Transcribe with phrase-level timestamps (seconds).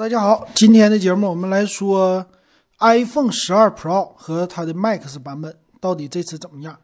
[0.00, 2.24] 大家好，今天的节目我们来说
[2.78, 6.74] iPhone 十二 Pro 和它的 Max 版本到底这次怎么样？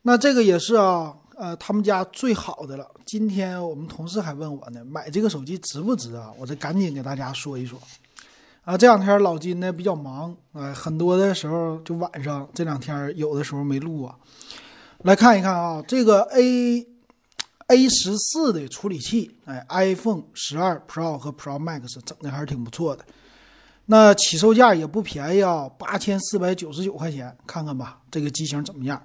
[0.00, 2.90] 那这个也是啊，呃，他们家最好的了。
[3.04, 6.32] 今天我们同事还问我呢，买这个手机值不值啊？
[6.38, 7.78] 我这赶紧给大家说一说。
[8.64, 14.16] 啊，这两天老金呢比较忙，呃，很多的时候就晚上这两天有的时候没录啊。
[15.02, 16.95] 来看一看啊，这个 A。
[17.68, 23.04] A 十四的处理器，哎，iPhone 十二 Pro 和 Pro Max 整的还是挺不错的。
[23.86, 27.36] 那起售价也不便宜啊，八千四百九十九块钱。
[27.46, 29.04] 看看吧，这个机型怎么样？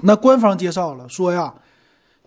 [0.00, 1.54] 那官方介绍了，说呀，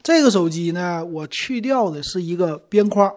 [0.04, 3.12] 这个手机呢，我去掉的是一个边框，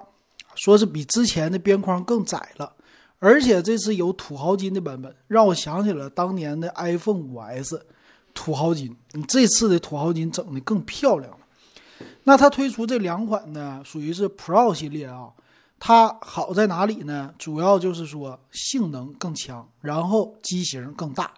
[0.54, 2.73] 说是比之前的边框更窄了，
[3.18, 7.87] 而且这次有土豪金的版本，让我想起了当年的 iPhone 五 S
[8.32, 8.96] 土豪金。
[9.12, 11.38] 你这次的土豪金整的更漂亮了。
[12.24, 15.28] 那它推出这两款呢，属于是 Pro 系列啊。
[15.78, 17.34] 它好在哪里呢？
[17.38, 21.30] 主要就是说性能更强，然后机型更大。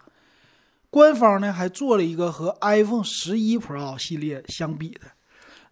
[0.89, 5.01] 官方呢还做了一个和 iPhone 十一 Pro 系列相比的。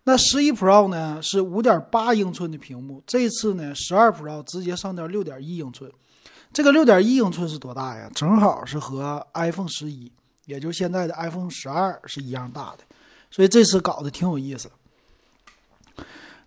[0.04, 5.90] 那十一 Pro 呢是五点八英寸的屏幕，这次呢十二 Pro 直接上到六点一英寸。
[6.52, 8.12] 这个六点一英寸是多大呀？
[8.14, 10.12] 正好是和 iPhone 十一，
[10.46, 12.80] 也就现在的 iPhone 十二是一样大的。
[13.32, 14.70] 所以这次搞得挺有意思。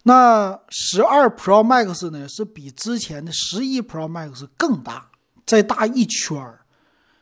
[0.05, 5.11] 那十二 Pro Max 呢，是比之前的十一 Pro Max 更大，
[5.45, 6.61] 再大一圈儿。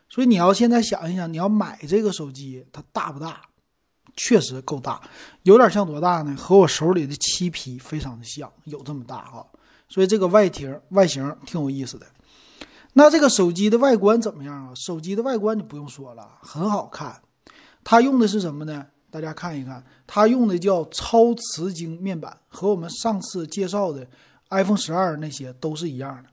[0.09, 3.41] 所以你要现在想一想，你要买这个手机，它大不大？
[4.15, 4.99] 确实够大，
[5.43, 6.35] 有点像多大呢？
[6.35, 9.45] 和我手里的七 P 非常的像，有这么大哈。
[9.89, 12.07] 所以这个外形外形挺有意思的。
[12.93, 14.71] 那这个手机的外观怎么样啊？
[14.75, 17.21] 手机的外观就不用说了，很好看。
[17.83, 18.87] 它用的是什么呢？
[19.09, 24.05] 大家看一看，它用的叫超瓷晶面板，和我们上次介绍的
[24.49, 26.29] iPhone 十二那些都是一样的。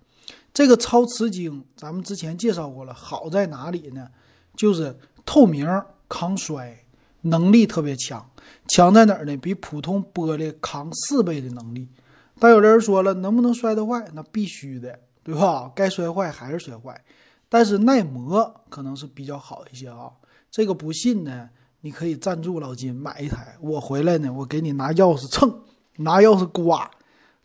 [0.53, 4.09] 这个超瓷晶咱们之前介绍过了，好在哪里呢？
[4.57, 5.67] 就是透明、
[6.09, 6.85] 抗摔，
[7.23, 8.29] 能力特别强。
[8.69, 9.37] 强在哪儿呢？
[9.37, 11.89] 比普通玻璃扛四倍的能力。
[12.39, 14.05] 但有的人说了，能不能摔得坏？
[14.13, 15.73] 那必须的，对吧？
[15.75, 17.05] 该摔坏还是摔坏。
[17.49, 20.11] 但是耐磨可能是比较好一些啊。
[20.51, 21.49] 这个不信呢？
[21.85, 25.55] 你可以赞助老金买一台，我回来呢，我给你拿钥匙蹭，
[25.97, 26.91] 拿钥匙刮，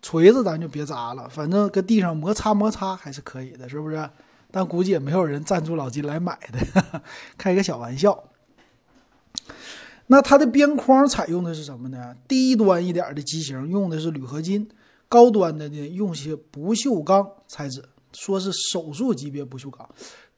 [0.02, 4.10] 锤子咱就别砸了，反正搁地上摩擦摩擦还是可以的，是不是？
[4.50, 7.02] 但估计也没有人赞助老金来买的，
[7.38, 8.24] 开个小玩笑。
[10.08, 12.16] 那它的边框采用的是什么呢？
[12.26, 14.70] 低端一点的机型用的是铝合金，
[15.10, 17.84] 高端的呢用些不锈钢材质，
[18.14, 19.88] 说是手术级别不锈钢。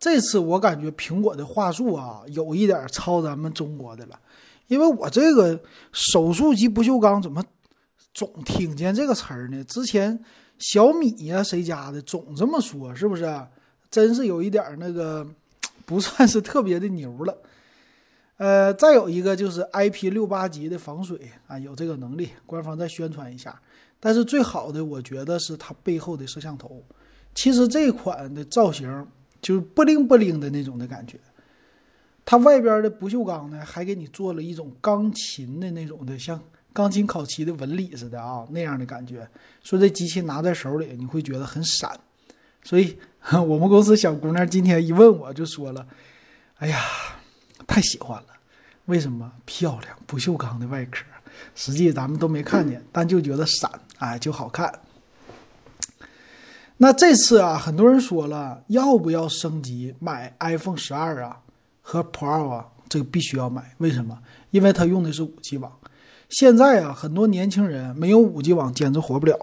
[0.02, 4.20] 这次我感觉苹果的话术啊，有一点抄咱们中国的了，
[4.66, 7.44] 因为我这个手术级不锈钢怎么
[8.12, 9.64] 总听见这个词儿呢？
[9.66, 10.20] 之前
[10.58, 13.48] 小米呀谁家的总这么说，是不是？
[13.92, 15.24] 真是有一点那个
[15.86, 17.38] 不算是特别的牛了。
[18.38, 23.62] 呃，再有一个就是 IP 六八级的防水啊，有这个能力，官方再宣传一下。
[24.00, 26.84] 但是最好的，我觉得是它背后的摄像头。
[27.36, 29.06] 其实这款的造型。
[29.42, 31.18] 就是不灵不灵的那种的感觉，
[32.24, 36.40] 它外边的不锈钢呢，还给你做了一种钢琴的那种的，像
[36.72, 39.28] 钢琴烤漆的纹理似的啊，那样的感觉。
[39.64, 42.00] 说这机器拿在手里，你会觉得很闪。
[42.64, 42.96] 所以
[43.34, 45.86] 我们公司小姑娘今天一问我就说了
[46.60, 46.80] ：“哎呀，
[47.66, 48.28] 太喜欢了！
[48.86, 49.98] 为什么漂亮？
[50.06, 51.04] 不锈钢的外壳，
[51.56, 54.72] 实际咱们都没看见，但就觉得闪，哎，就好看。”
[56.84, 61.40] 那这次啊，很多人说了，要不要升级买 iPhone 十二啊
[61.80, 62.70] 和 Pro 啊？
[62.90, 64.18] 这个必须要买，为什么？
[64.50, 65.72] 因为它用的是五 G 网。
[66.28, 69.38] 现在啊，很多年轻人没有五 G 网简直活不了。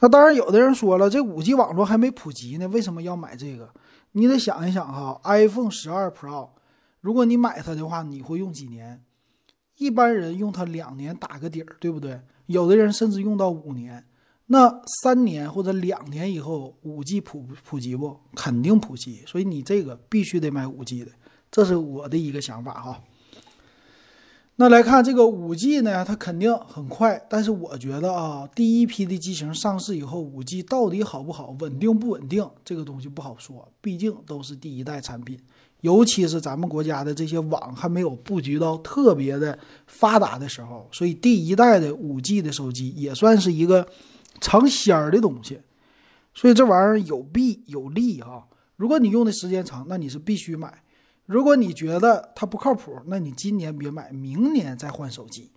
[0.00, 3.68] 那当然，有的人说了，这五 G 网络还没普及呢，为什么要买这个？
[4.10, 6.48] 你得想一想哈，iPhone 十二 Pro，
[7.00, 9.00] 如果你买它的话，你会用几年？
[9.76, 12.22] 一般人用它两年打个底儿，对不对？
[12.46, 14.04] 有的人甚至用到五年。
[14.52, 18.14] 那三年或者两年以后，五 G 普普及不？
[18.36, 21.10] 肯定普及，所以你这个必须得买五 G 的，
[21.50, 23.00] 这是我的一个想法哈。
[24.56, 35.40] 那来看这个五 G 呢，它肯定很快，但是我觉得啊，第一批的机型上市以后，五 G 到底好不好，稳定不稳定，这个东西不好说，毕竟都是第一代产品，
[35.80, 43.88] 尤其是咱们国家的这些网还没有布局到特别的发达的时候，所以第一代的五 G 的手机也算是一个。
[44.42, 45.60] 尝鲜儿的东西，
[46.34, 48.46] 所以这玩意儿有弊有利哈。
[48.76, 50.68] 如果你用的时间长，那你是必须买；
[51.24, 55.50] 如果你觉得它不靠谱，那你今年别买，明年再换手机，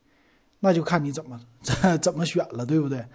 [0.60, 1.42] 那就看你怎么
[2.00, 3.06] 怎么选了，对不对？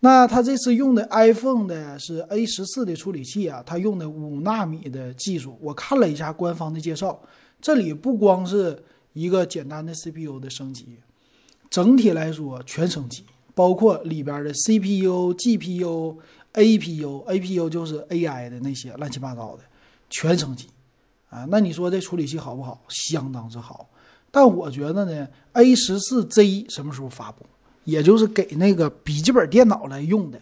[0.00, 5.58] 那它这次用的 iPhone 的是 A 十四的处理器啊，它用的五纳米的技术。
[5.60, 7.20] 我看了一下官方的介绍，
[7.60, 8.82] 这里不光是
[9.12, 11.00] 一个简单的 CPU 的升级，
[11.68, 13.24] 整体来说全升级，
[13.58, 16.16] 包括里边的 CPU、GPU、
[16.54, 19.64] APU、APU 就是 AI 的那些乱七八糟的
[20.08, 20.68] 全升级
[21.28, 21.44] 啊。
[21.48, 22.80] 那你说这处理器好不好？
[22.88, 23.90] 相当之好。
[24.30, 27.44] 但我觉得呢，A 十四 Z 什么时候发布？
[27.82, 30.40] 也就是给那个笔记本电脑来用的，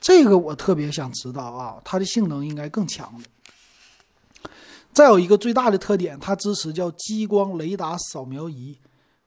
[0.00, 4.50] 这个我特别想知道啊，它的性能应该更强的。
[4.92, 8.76] 再有一个最大的特点，它支持叫激光雷达扫描仪，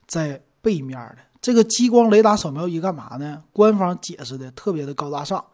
[0.06, 3.42] 在背面的这个激光雷达扫描仪干嘛呢？
[3.52, 5.44] 官方解释的特别的高大上，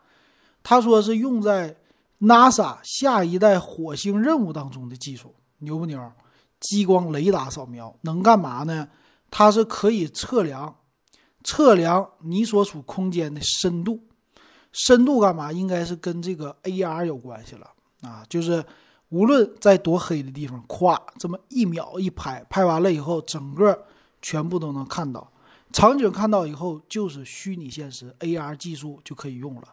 [0.62, 1.76] 他说是用在
[2.20, 6.12] NASA 下一代火星任务当中的技术，牛不牛？
[6.60, 8.88] 激光雷达扫描能干嘛呢？
[9.30, 10.74] 它是可以测量。
[11.44, 14.00] 测量你所处空间的深度，
[14.72, 15.52] 深度干嘛？
[15.52, 17.70] 应该是跟这个 AR 有关系了
[18.02, 18.24] 啊！
[18.28, 18.64] 就是
[19.10, 23.80] 无论在多黑的地方，咵，这么一秒一拍，拍完了以后，整个
[24.20, 25.30] 全部都能看到
[25.72, 26.10] 场景。
[26.10, 29.68] 看到以后，就是虚拟现实 AR 技术就可以用了。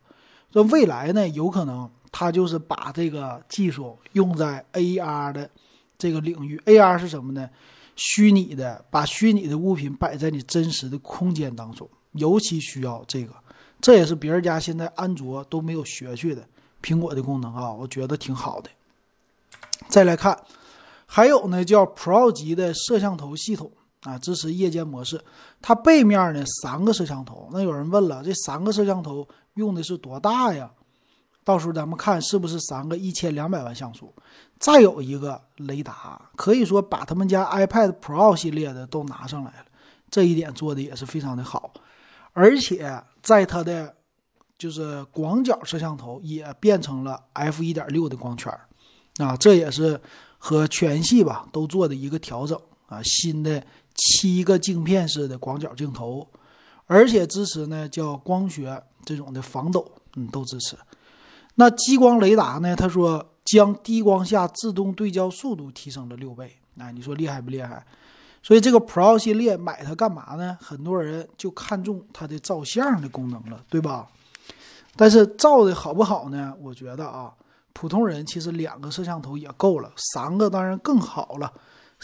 [0.51, 5.49] 这未来呢，有可能它就是把这个技术用在 AR 的
[5.97, 6.61] 这个领域。
[6.65, 7.49] AR 是什么呢？
[7.95, 13.33] 虚拟的，把虚拟的物品摆在你真实的空间当中，尤其需要这个，
[13.79, 16.47] 这也是别人家现在安卓都没有学去的
[16.81, 18.69] 苹果的功能啊，我觉得挺好的。
[19.89, 20.39] 再来看，
[21.05, 23.71] 还有呢，叫 Pro 级的摄像头系统
[24.03, 25.19] 啊，支持夜间模式。
[25.61, 30.69] 它背面呢三个摄像头，那有人问了，这三个摄像头用的是多大呀？
[31.45, 34.13] 到时候咱们看是不是三个一千两百万像素，
[34.59, 39.65] 再有一个雷达，可以说把他们家 iPad Pro 系列的都拿上来了，
[40.09, 41.73] 这一点做的也是非常的好，
[42.31, 43.93] 而且在它的
[44.57, 48.49] 就是广角摄像头也变成了 f 一点六的光圈
[49.17, 49.99] 啊，这也是
[50.37, 52.57] 和全系吧都做的一个调整
[52.87, 53.61] 啊，新的
[53.95, 56.27] 七个镜片式的广角镜头，
[56.87, 60.75] 而且支持呢叫光学这种的防抖，嗯，都支持。
[61.55, 62.75] 那激光雷达呢？
[62.75, 66.55] 他说将低光下自动对焦速度提升了六倍。
[66.79, 67.85] 哎，你说厉害不厉害？
[68.41, 70.57] 所以这个 Pro 系列买它干嘛呢？
[70.59, 74.07] 很多人就看中它的照相的功能了，对吧？
[74.95, 76.53] 但是照的好不好呢？
[76.59, 77.31] 我觉得啊，
[77.71, 81.53] 普通人其实两个摄像头也够了，三个当然更好了。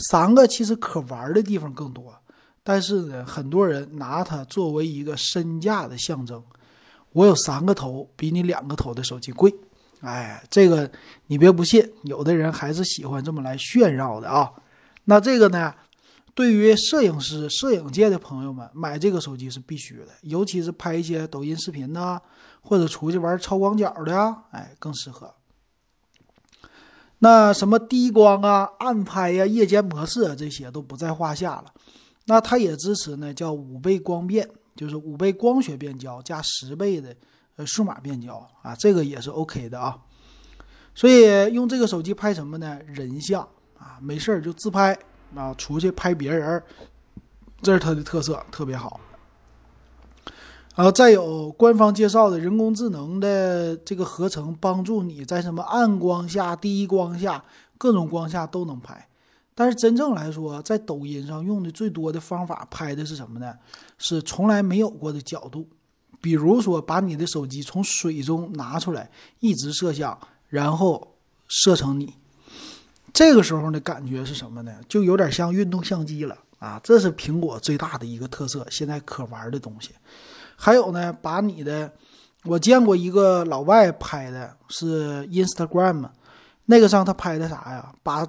[0.10, 2.16] 三个其实可玩的地方更多，
[2.63, 6.42] 但是呢，很多人拿它作为一个身价的象征。
[7.12, 9.54] 我有三个头，比你两个头的手机贵，
[10.01, 10.90] 哎，这个
[11.25, 14.51] 你别不信，有的人还是喜欢这么来炫耀的啊。
[15.06, 15.74] 那这个呢，
[16.36, 22.22] 对于摄影师、摄影界的朋友们，买这个手机是必须的，尤其是拍一些抖音视频呐，
[22.62, 25.34] 或者出去玩超广角的呀，哎，更适合。
[27.19, 31.66] 那什么低光啊、暗拍呀、夜间模式啊，这些都不在话下了。
[32.25, 34.50] 那它也支持呢，叫五倍光变。
[34.75, 37.13] 就是五倍光学变焦加十倍的
[37.57, 39.98] 呃数码变焦啊，这个也是 OK 的啊。
[40.95, 42.80] 所以用这个手机拍什么呢？
[42.88, 43.45] 人像
[43.77, 44.98] 啊，没事儿就自拍
[45.36, 46.63] 啊，出去拍别人，
[47.62, 49.01] 这是它的特色，特别好。
[50.80, 57.44] 然后再有官方介绍的人工智能的这个合成，帮助你在什么暗光下、低光下、
[57.78, 59.09] 各种光下都能拍。
[59.54, 63.54] 但是真正来说，在抖音上用的最多的方法拍的是什么呢？
[63.98, 65.68] 是从来没有过的角度，
[66.21, 70.18] 比如说把你的手机从水中拿出来，一直摄像，
[70.48, 71.16] 然后
[71.50, 72.14] 摄成你。
[73.12, 74.74] 这个时候的感觉是什么呢？
[74.88, 76.80] 就有点像运动相机了啊！
[76.81, 79.90] 这是苹果最大的一个特色，现在可玩的东西。
[80.61, 81.89] 还有呢，把你的，
[82.44, 86.09] 我见过一个老外拍的是 Instagram，
[86.66, 87.95] 那个上他拍的啥呀？
[88.04, 88.28] 把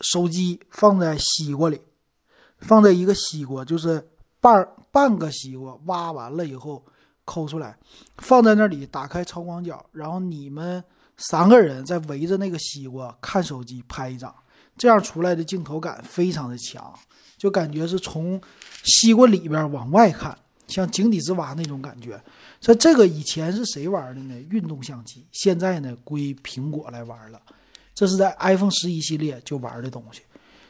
[0.00, 1.80] 手机放在西瓜里，
[2.58, 4.04] 放在一个西瓜，就是
[4.40, 6.84] 半半个西瓜，挖完了以后
[7.24, 7.78] 抠出来，
[8.18, 10.82] 放在那里，打开超广角，然后你们
[11.16, 14.34] 三个人在围着那个西瓜看手机拍一张，
[14.76, 16.92] 这样出来的镜头感非常的强，
[17.38, 18.40] 就感觉是从
[18.82, 20.36] 西瓜里边往外看，
[20.72, 22.18] 像井底之蛙那种感觉。
[22.58, 24.34] 这这个以前是谁玩的呢？
[24.48, 27.40] 运动相机，现在呢归苹果来玩了。
[27.94, 30.22] 这是在 iPhone 十一系列就玩的东西，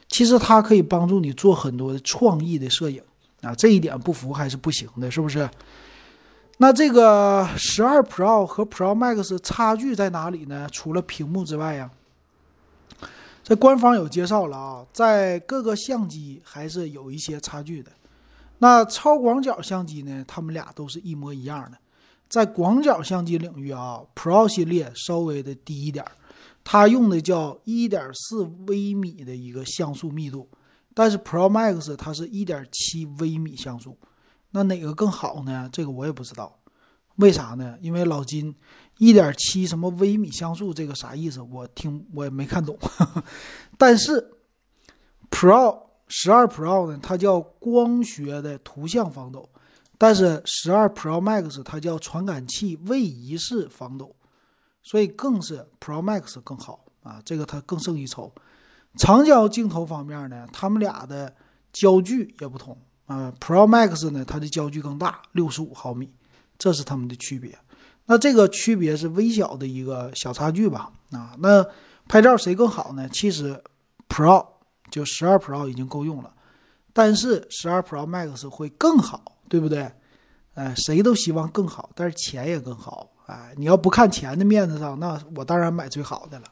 [0.09, 3.00] 其实它可以帮助你做很多的创意的摄影
[3.42, 5.49] 啊，这一点不服还是不行的，是不是？
[6.59, 10.68] 那这个十二 Pro 和 Pro Max 差距在哪里呢？
[10.73, 11.90] 除了屏幕之外呀，
[13.42, 17.90] 这官方有介绍了啊，在各个相机还是有一些差距的。
[18.62, 21.76] 那超广角相机呢，它们俩都是一模一样的，
[22.28, 26.07] 在广角相机领域啊，Pro 系列稍微的低一点，
[26.62, 30.49] 它用的叫一点四微米的一个像素密度，
[30.95, 33.99] 但是 Pro Max 它是一点七微米像素，
[34.52, 35.69] 那哪个更好呢？
[35.73, 36.57] 这个我也不知道，
[37.16, 37.76] 为啥呢？
[37.81, 38.54] 因为老金
[38.99, 41.42] 一点七什么微米像素这个啥意思？
[41.42, 42.78] 我听我也没看懂，
[43.76, 44.35] 但是
[45.28, 49.49] Pro 十二 Pro 呢，它叫光学的图像防抖。
[49.97, 54.14] 但是十二 Pro Max 它叫传感器位移式防抖，
[54.83, 58.31] 所以更是 Pro Max 更好啊，这个它更胜一筹。
[58.99, 61.35] 长焦镜头方面呢，它们俩的
[61.73, 62.76] 焦距也不同
[63.07, 66.12] 啊，Pro Max 呢它的焦距更大，六十五毫米，
[66.59, 67.57] 这是它们的区别。
[68.04, 70.92] 那这个区别是微小的一个小差距吧？
[71.12, 71.64] 啊，那
[72.07, 73.09] 拍照谁更好呢？
[73.09, 73.62] 其实
[74.09, 74.45] Pro
[74.92, 76.32] 就十二 Pro 已经够用了，
[76.92, 79.20] 但是十二 Pro Max 会更好。
[79.49, 79.92] 对不对？
[80.54, 83.06] 哎，谁都希望更好，但是钱也更好。
[83.26, 86.46] 哎，你要不看钱的面子上，那我当然买最好的了。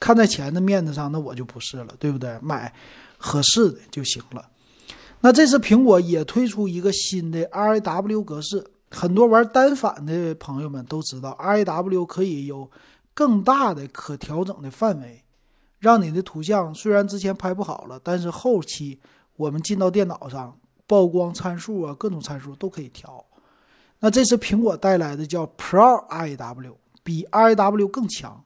[0.00, 2.36] 看在钱的面子上，那我就不是了，对不对？
[2.42, 2.74] 买
[3.16, 4.44] 合适的就行了。
[5.20, 12.68] 那这次苹果也推出一个新的 RAW 格式，很多玩单反的朋友们都知道，RAW 可以有
[13.14, 15.22] 更大的可调整的范围，
[15.80, 19.00] 让你的图像虽然之前拍不好了，但是后期
[19.36, 20.56] 我们进到电脑上。
[20.86, 23.24] 曝光参数啊，各种参数都可以调。
[24.00, 28.44] 那这次苹果带来的叫 Pro I W，比 RAW 更强。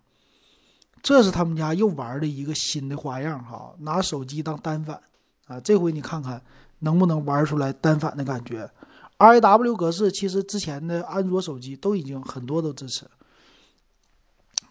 [1.03, 5.01] 这是他们家又玩的一个新的花样哈，拿手机当单反
[5.47, 5.59] 啊。
[5.61, 6.43] 这回你看看
[6.81, 8.71] 能不能玩出来单反的感觉。
[9.17, 13.07] RAW 格式其实之前的安卓手机都已经很多都支持。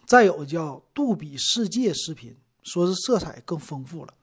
[0.05, 4.13] 再有叫杜比世界视频，说是色彩更丰富了。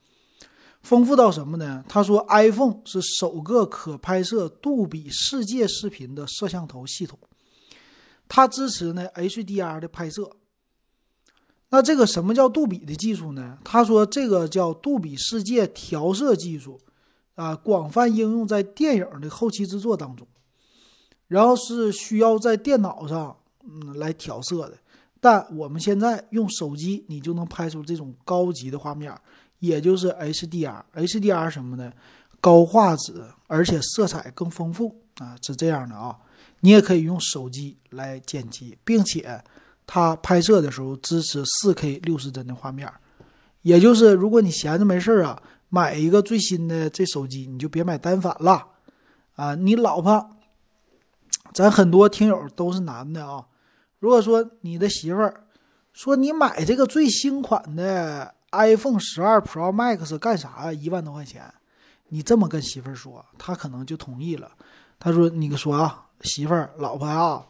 [0.83, 1.85] 丰富到什么呢？
[1.87, 7.19] 他说，iPhone 是首个可拍摄杜比世界视频的摄像头系统，
[8.27, 10.31] 它支持呢 HDR 的拍摄。
[11.69, 13.59] 那这个什么叫杜比的技术呢？
[13.63, 16.81] 他说这个叫杜比世界调色技术，
[17.35, 20.27] 啊，广泛应用在电影的后期制作当中，
[21.29, 24.79] 然后是需要在电脑上嗯来调色的。
[25.21, 29.13] 但我们现在用手机，你就能拍出这种高级的画面。
[29.59, 31.93] 也就是 HDR，HDR 什么呢？
[32.41, 36.17] 高画质，而且色彩更丰富啊，是这样的啊。
[36.61, 39.45] 你也可以用手机来剪辑，并且
[39.87, 42.91] 它拍摄的时候支持 4K 六十帧的画面。
[43.61, 48.67] 也就是如果你闲着没事儿啊，买一个最新的这手机，你就别买单反了
[49.37, 49.55] 啊。
[49.55, 50.31] 你老婆，
[51.53, 53.45] 咱很多听友都是男的啊。
[54.01, 55.45] 如果说你的媳妇儿
[55.93, 58.35] 说你买这个最新款的。
[58.53, 60.73] iPhone 十二 Pro Max 干啥呀？
[60.73, 61.45] 一万多块钱，
[62.09, 64.51] 你这么跟媳妇儿说，她可能就同意了。
[64.99, 67.47] 他说：“你说啊，媳妇儿、老婆啊，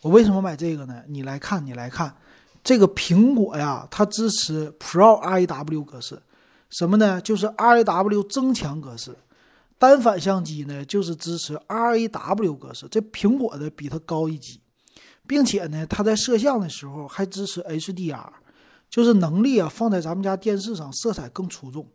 [0.00, 1.02] 我为什么买这个呢？
[1.08, 2.14] 你来看，你来看，
[2.62, 6.22] 这个苹果呀，它支持 Pro RAW 格式，
[6.70, 7.20] 什么呢？
[7.20, 9.16] 就是 RAW 增强格式。
[9.76, 14.60] 单反相机呢，就是支持 RAW 格式，这苹果的比它高一级，
[15.28, 18.26] 并且呢，它在摄像的时候还支持 HDR。”
[18.90, 21.86] 就是能力啊，放在咱们家电视上，色彩更出众。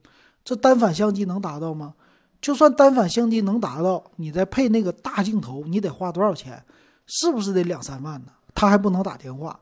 [0.46, 1.96] 这单反相机能达到吗？
[2.40, 6.64] 就算单反相机能达到，你再配那个大镜头，你得花多少钱？
[7.08, 8.28] 是不是得两三万呢？
[8.54, 9.60] 他还不能打电话，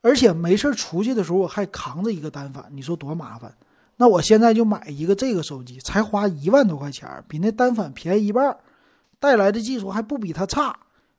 [0.00, 3.54] 而且没事出去的时候我还扛着一个单反，你说多麻烦？
[3.96, 8.56] 那我现在就买一个这个手机，才花一万多块钱，比那单反便宜一半，
[9.20, 10.74] 带来的技术还不比它差，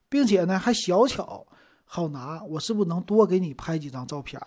[0.09, 1.45] 并且呢还小巧
[1.85, 4.41] 好拿，我是不是能多给你拍几张照片？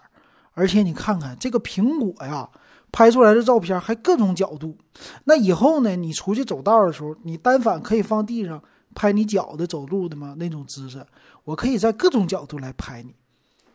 [0.52, 2.48] 而且你看看这个苹果呀，
[2.92, 4.76] 拍出来的照片还各种角度。
[5.24, 8.62] 那以后呢，你出去走道的时候，你单反可以放地上
[8.94, 10.34] 拍你脚的走路的吗？
[10.36, 11.06] 那种姿势，
[11.44, 13.14] 我可以在各种角度来拍你，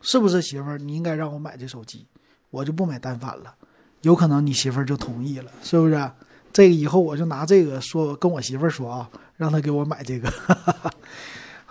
[0.00, 0.78] 是不是媳妇儿？
[0.78, 2.06] 你应该让我买这手机，
[2.50, 3.54] 我就不买单反了。
[4.02, 6.10] 有可能你媳妇儿就同意了，是不是？
[6.52, 10.32] 这个以后我就拿这个说跟我媳妇儿说啊，让她给我买这个。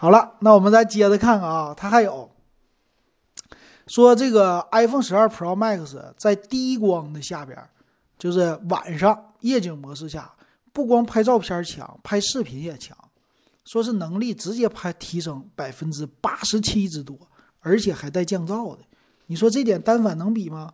[0.06, 2.30] 好了，那我们再接着看啊，它还有。
[3.88, 7.58] 说这个 iPhone 十二 Pro Max 在低光的下边，
[8.20, 10.32] 就是晚上夜景模式下，
[10.72, 12.96] 不光拍照片强，拍视频也强，
[13.64, 17.18] 说是能力直接拍提升百分之八十七之多，
[17.62, 18.84] 而且还带降噪的。
[19.26, 20.72] 你说这点单反能比吗？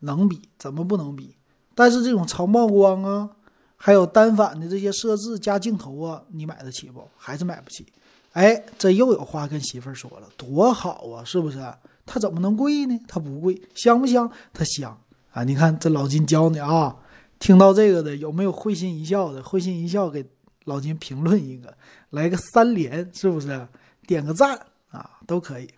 [0.00, 1.34] 能比，怎么不能比？
[1.74, 3.30] 但是这种超曝光啊，
[3.78, 7.08] 还有单反的这些设置加镜头啊，你买得起不？
[7.16, 7.90] 还是买不起？
[8.38, 11.58] 哎，这又有话跟媳妇儿说了，多好啊，是不是？
[12.06, 12.96] 它怎么能贵呢？
[13.08, 14.30] 它不贵，香不香？
[14.52, 14.96] 它香
[15.32, 15.42] 啊！
[15.42, 16.94] 你看这老金教你啊，
[17.40, 19.42] 听到这个的有没有会心一笑的？
[19.42, 20.24] 会心一笑给
[20.66, 21.76] 老金评论一个，
[22.10, 23.66] 来个三连，是不是？
[24.06, 24.56] 点个赞
[24.92, 25.68] 啊，都可以。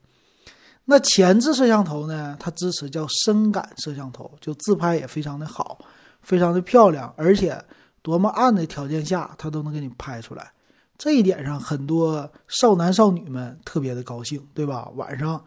[0.85, 2.37] 那前置摄像头呢？
[2.39, 5.79] 它支持叫深感摄像头，就自拍也非常的好，
[6.21, 7.59] 非常的漂亮，而且
[8.03, 10.53] 多么暗的条件下，它都能给你拍出来。
[11.01, 14.87] 这一点上，很多少男少女们特别的高兴，对吧？
[14.97, 15.43] 晚上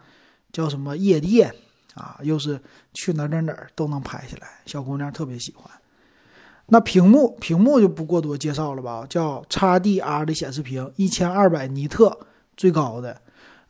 [0.51, 1.53] 叫什么夜店
[1.93, 2.59] 啊，又是
[2.91, 5.69] 去哪哪哪都能拍下来，小姑娘特别喜欢。
[6.65, 9.05] 那屏幕，屏幕就不过多介绍了吧？
[9.07, 12.17] 叫 XDR 的显示屏，一千二百尼特
[12.57, 13.21] 最高的。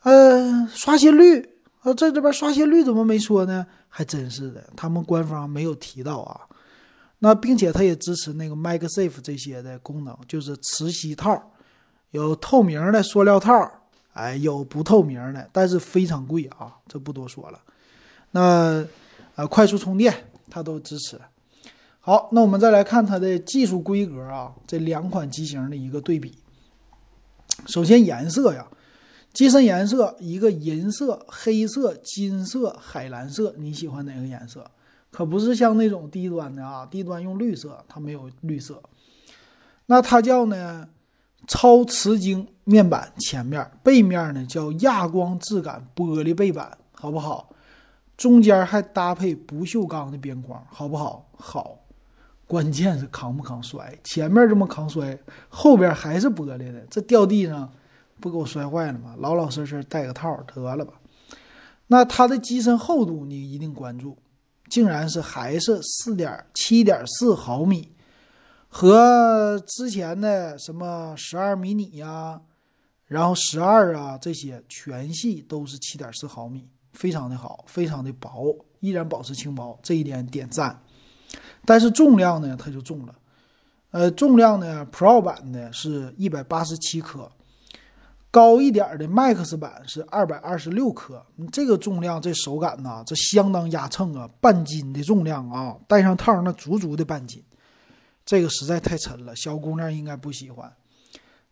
[0.04, 1.50] 呃，刷新率，
[1.82, 3.68] 呃，这这边刷新率怎么没说呢？
[3.90, 6.48] 还真是的，他们官方没有提到啊。
[7.20, 11.52] 那并且它也支持那个 MagSafe 这些的功能，就是磁吸套。
[12.13, 13.72] 有透明的塑料套，
[14.13, 17.60] 哎，有不透明的，但是非常贵啊，这不多说了。
[18.29, 18.86] 那
[19.34, 20.13] 呃，快速充电
[20.48, 21.20] 它都支持。
[22.00, 26.38] 好，那我们再来看它的技术规格啊，这两款机型的一个对比。
[27.65, 28.67] 首先颜色呀，
[29.34, 34.70] 机身颜色一个银色、黑色、金色、海蓝色，你喜欢哪个颜色？
[35.10, 38.79] 可不是像那种低端的啊，低端用绿色，它没有绿色。
[39.88, 40.88] 那它叫呢？
[41.48, 47.50] 超瓷晶面板前面，背面呢叫亚光质感玻璃背板，好不好？
[48.16, 51.30] 中间还搭配不锈钢的边框，好不好？
[51.36, 51.80] 好。
[52.46, 53.98] 关键是扛不扛摔？
[54.04, 55.18] 前面这么扛摔，
[55.50, 57.72] 后边还是玻璃的，这掉地上
[58.20, 59.16] 不给我摔坏了吗？
[59.18, 60.94] 老老实实戴个套得了吧。
[61.88, 64.18] 那它的机身厚度你一定关注，
[64.70, 67.93] 竟然是还是四点七点四毫米。
[68.75, 72.42] 和之前的什么十二迷你呀，
[73.06, 80.82] 然后十二啊这些全系都是七点四毫米，非常的好，非常的薄，依然保持轻薄，这一点点赞。
[81.65, 83.13] 但是重量呢，它就重了。
[83.92, 87.32] 呃，重量呢，Pro 版的是一百八十七克，
[88.32, 91.24] 高一点的 Max 版是二百二十六克。
[91.51, 97.39] 这个重量，这手感呐，这相当压秤啊，半斤的重量啊，带上套那足足的半斤。
[98.26, 100.72] 这个实在太沉了，小姑娘应该不喜欢。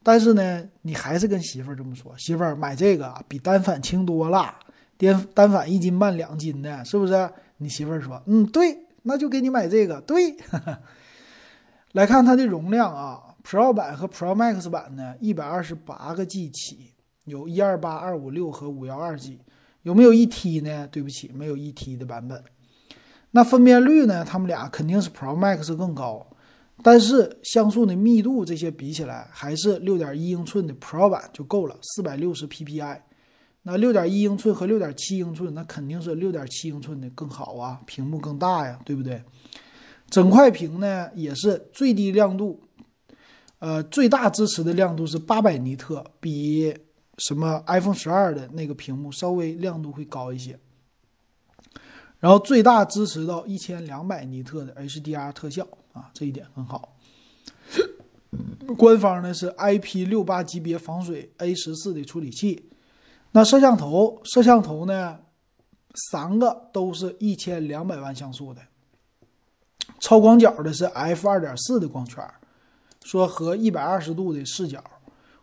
[0.04, 4.56] 但是呢，你还是跟媳妇儿这么说：“媳妇儿买这个比单反轻多了，
[4.98, 10.36] 单单反一斤半两斤的，是不是？”你媳妇儿说：“嗯，对，那就给你买这个。”对，
[11.92, 16.94] 来看它的容量啊，Pro 版和 Pro Max 版呢，一百二十八个 G 起，
[17.26, 19.40] 有一二八、二五六和五幺二 G，
[19.84, 20.88] 有没有一 T 呢？
[20.88, 22.44] 对不起，没有一 T 的版本。
[23.30, 24.26] 那分辨率呢？
[24.26, 26.26] 他们俩肯定是 Pro Max 更高。
[26.84, 33.00] 但是像素的密度这些比起来，还是六点一英寸的 Pro 版就够了，四百六十 PPI。
[33.64, 39.22] 那六点一英寸和六点七英寸，那肯定是六点七英寸的更好啊，屏幕更大呀，对不对？
[40.10, 42.60] 整块屏呢也是最低亮度，
[43.60, 46.76] 呃，最大支持的亮度是八百尼特，比
[47.20, 50.60] 什么 iPhone 十二的那个屏幕稍微亮度会高一些。
[52.20, 55.68] 然后最大支持到一千两百尼特的 HDR 特效。
[55.94, 56.96] 啊，这一点很好。
[58.78, 62.70] 官方呢是 IP 六八级别防水 A 十四的处理器。
[63.32, 65.20] 那摄像头，摄像头呢，
[66.10, 68.62] 三个都是一千两百万像素的。
[70.00, 72.26] 超广角的是 F 二点四的光圈，
[73.04, 74.84] 说和一百二十度的视角。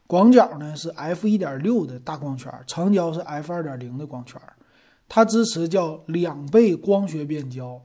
[0.06, 4.40] 广角呢是 F 一点六的大光圈，长焦是 F 二点零的光圈。
[5.06, 7.82] 它支持叫两倍光学变焦，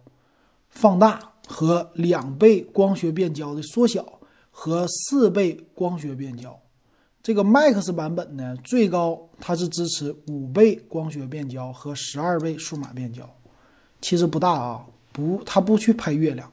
[0.69, 1.32] 放大。
[1.53, 4.03] 和两倍光学变焦的缩小
[4.49, 6.59] 和四倍光学变焦，
[7.21, 13.29] 这个 Max 版本呢，最高它是支持五倍光学变焦和十二倍数码变焦，
[14.01, 16.51] 其实不大啊，不，它不去拍月亮，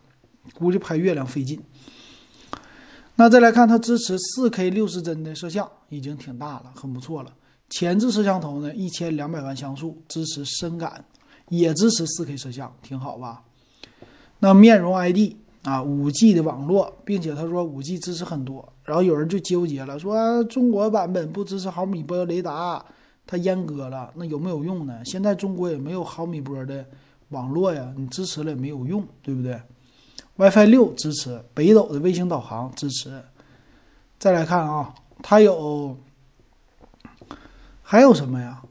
[0.52, 1.58] 估计拍月亮费劲。
[3.16, 7.32] 那再来看它支持四 K 六十帧的摄像，已经挺大了，很不错了。
[7.70, 11.02] 前置摄像头呢，一千两百万像素，支持深感，
[11.48, 13.42] 也支持四 K 摄像，挺好吧？
[14.42, 22.83] 那面容 ID 啊，五 G 的网络，并且他说五 G 支持很多，然后有人就纠结了，说中国版本不支持毫米波雷达，
[23.26, 24.98] 它阉割了，那有没有用呢？
[25.05, 26.83] 现在中国也没有毫米波的
[27.29, 29.61] 网络呀，你支持了也没有用，对不对
[30.37, 33.22] ？WiFi 六支持，北斗的卫星导航支持。
[34.18, 35.94] 再来看啊，它有
[37.83, 38.62] 还有什么呀？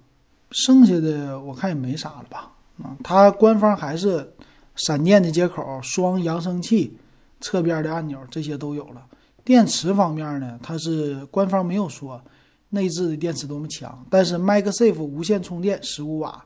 [0.49, 2.51] 剩下的我看也没啥了吧？
[2.81, 4.33] 啊，它官方还是。
[4.79, 6.97] 闪电的接口、双扬声器、
[7.41, 9.05] 侧边的按钮，这些都有了。
[9.43, 12.21] 电池方面呢，它是官方没有说
[12.69, 16.45] 内置的电池多么强，但是 MagSafe 无线充电十五瓦，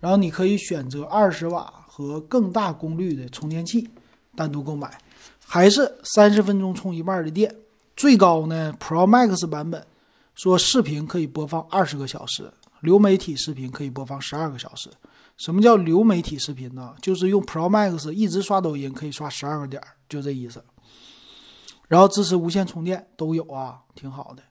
[0.00, 3.88] 然后你可以选择二十瓦和更大功率的充电器
[4.34, 4.98] 单独购买，
[5.46, 7.54] 还是三十分钟充一半的电。
[7.96, 9.86] 最高呢，Pro Max 版本
[10.34, 14.90] 说视频可以播放二十个小时，流媒体视频可以播放十二个小时。
[15.40, 16.94] 什么叫流媒体视频呢？
[17.00, 20.62] 就是用 Pro Max 一直刷抖音，可以刷十二个点，就这意思。
[21.88, 24.42] 然后支持无线充电都有啊，挺好的。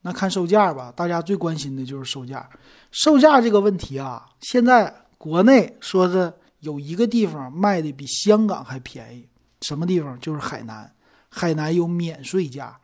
[0.00, 2.50] 那看售价吧，大家最关心的就是售价。
[2.90, 9.28] 售价这个问题啊，现在国内说是有一个地方卖的比香港还便宜，
[9.60, 10.18] 什么地方？
[10.18, 10.92] 就是海南。
[11.28, 12.76] 海南有免税价，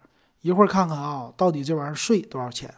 [0.43, 2.73] 一会儿看看啊，到底这玩意儿税多少钱？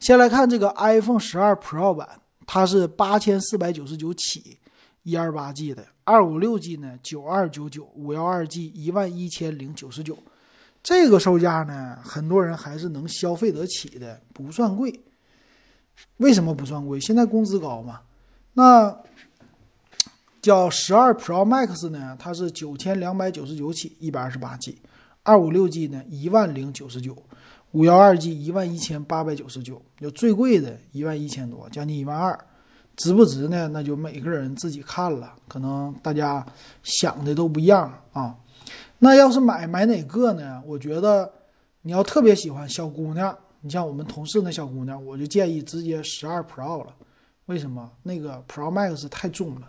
[0.00, 4.58] 先来看这个 iPhone 十二 Pro 版，它是八千四百九十九起，
[5.02, 10.18] 一二八 G 的，二五六 G 呢九二九九，五幺二 G 一万一千零九十九。
[10.82, 15.00] 这个售价呢，很多人还是能消费得起的，不算贵。
[16.16, 16.98] 为什么不算贵？
[16.98, 18.00] 现在工资高嘛。
[18.54, 18.96] 那
[20.40, 24.76] 叫十二 Pro Max 呢，它是九千两百九十九起，一百二十八 G，
[25.22, 27.16] 二五六 G 呢一万零九十九，
[27.72, 32.38] 五幺二 G 一万一千八百九十九，有最贵的一万一千多，将近一万二，
[32.96, 33.66] 值不值呢？
[33.68, 36.44] 那就每个人自己看了，可能大家
[36.82, 38.36] 想的都不一样啊。
[38.98, 40.62] 那要是买买哪个呢？
[40.66, 41.30] 我觉得
[41.80, 46.94] 你要特别喜欢小姑娘，你像我们同事那小姑娘，我就建议直接十二 Pro 了。
[47.46, 47.90] 为什么？
[48.02, 49.62] 那个 Pro Max 太重了，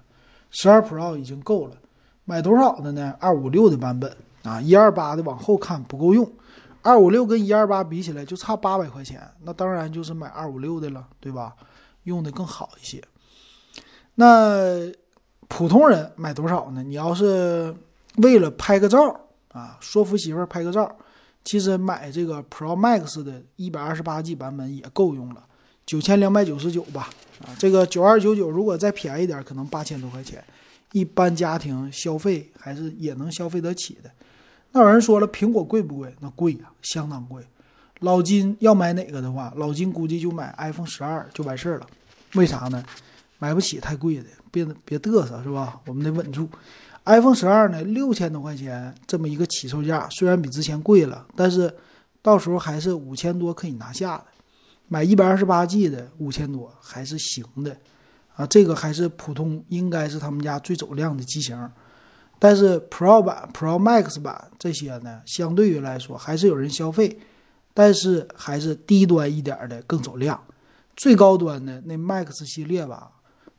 [0.52, 1.78] 十二 Pro 已经够了。
[2.26, 3.16] 买多少的呢？
[3.20, 4.14] 二五六的版本
[4.44, 6.30] 啊，一二八的往后看不够用。
[6.84, 11.56] 二五六跟一二八比起来就差八百块钱，那当然就是买二五六的了，对吧？
[12.04, 13.04] 用的更好一些。
[14.16, 14.92] 那
[15.48, 16.84] 普通人买多少呢？
[16.84, 17.74] 你要是
[18.18, 19.20] 为了拍个照。
[19.54, 20.92] 啊，说服媳妇儿拍个照，
[21.44, 25.46] 其实买这个 Pro Max 的一百二十八 G 版本也够用了，
[25.86, 27.12] 九千两百九十九吧。
[27.46, 30.44] 啊，这个九二九九如果再便宜点，可能八千多块钱，
[30.92, 34.10] 一般家庭消费还是也能消费得起的。
[34.74, 36.14] 那有人说了，苹果贵不贵？
[36.20, 37.42] 那贵呀，相当贵。
[38.00, 41.88] 老金要买哪个的话，老金估计就买 iPhone 十二就完事儿了。
[42.34, 42.84] 为啥呢？
[43.38, 45.80] 买不起太贵的，别别嘚瑟是吧？
[45.86, 46.50] 我们得稳住。
[47.06, 51.74] iPhone 十二呢，六千多块钱这么一个起售价，虽然比之前贵了，但是
[52.22, 54.26] 到时候还是五千多可以拿下的。
[54.88, 57.78] 买一百二十八 G 的五千多还是行的，
[58.36, 61.58] 啊，这个还是普通，应该是他们家最走量的机型。
[62.44, 67.18] 但是 Pro 版、Pro Max 版这些呢，相对于来说还是有人消费，
[67.74, 70.38] 但是还是低端一点的更走量。
[70.98, 73.10] 最高端的那 Max 系列吧，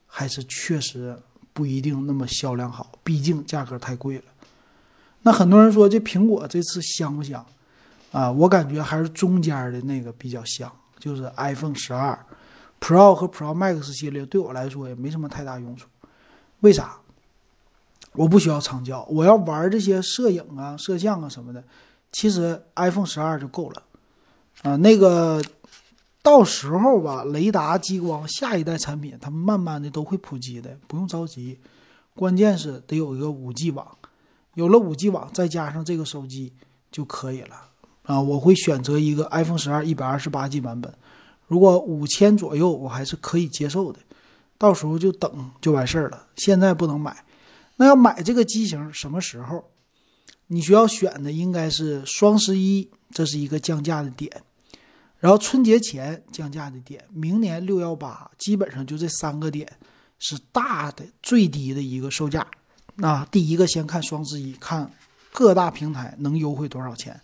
[0.06, 1.18] 还是确实。
[1.54, 4.24] 不一定那么销量好，毕竟价格太贵了。
[5.22, 7.46] 那很多人说这苹果这次香不香？
[8.10, 10.68] 啊，我感觉还是中间的那个比较香，
[10.98, 12.18] 就是 iPhone 十二
[12.80, 15.86] Pro 和 Pro Max 系列对我来说也没什么太大用处。
[16.58, 16.96] 为啥？
[18.14, 21.62] 我不需要长焦，我要玩这些摄影啊、摄像啊什么的，
[22.12, 23.82] 其实 iPhone 十二就够了。
[24.62, 25.42] 啊，那个。
[26.24, 31.58] 到时候吧，雷达、激光，下一代产品，它慢慢的都会普及的，不用着急。
[32.14, 33.86] 关键是得有一个五 G 网，
[34.54, 36.50] 有了五 G 网，再加上这个手机
[36.90, 37.68] 就可以了。
[38.04, 40.90] 啊，我会选择一个 iPhone 十二一百二十八 G 版本，
[41.46, 43.98] 如果五千左右，我还是可以接受的。
[44.56, 46.26] 到时候就等就完事儿了。
[46.36, 47.14] 现在不能买，
[47.76, 49.64] 那要买这个机型什么时候？
[50.48, 54.30] 你需要选的应该是双十一，这是一个降价的点。
[55.18, 59.66] 然后春节前降价的点，明年六幺八基本上就这三个点
[60.18, 62.46] 是大的最低的一个售价。
[62.96, 64.88] 那第一个先看双十一，看
[65.32, 67.18] 各大平台能优惠多少钱，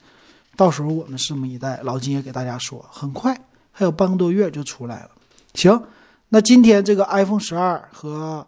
[0.56, 1.78] 到时候我们拭目以待。
[1.82, 3.38] 老金也给大家说，很快
[3.70, 5.10] 还有半个多月就出来了。
[5.52, 5.80] 行，
[6.30, 8.46] 那今天这个 iPhone 十二和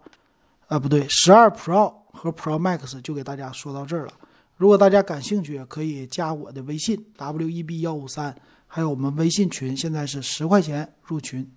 [0.73, 4.13] 啊不对，十二 Pro 和 Pro Max 就给大家说到这儿了。
[4.57, 8.35] 如果大家感兴趣，可以加我的微信 w e b 幺五三。
[8.65, 11.47] 还有我们微信群，现在是十块钱入群。